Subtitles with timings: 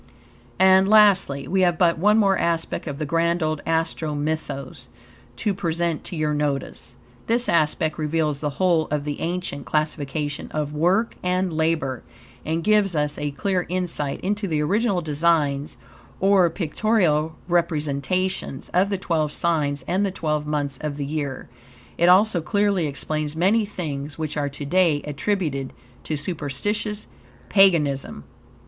[0.57, 4.87] And, lastly, we have but one more aspect of the grand old Astro Mythos
[5.35, 6.95] to present to your notice.
[7.27, 12.01] This aspect reveals the whole of the ancient classification of WORK and LABOR,
[12.43, 15.77] and gives us a clear insight into the original designs,
[16.19, 21.47] or pictorial representations, of the twelve signs and the twelve months of the year.
[21.99, 25.73] It also clearly explains many things which are to day attributed
[26.05, 27.05] to superstitious
[27.49, 28.23] paganism.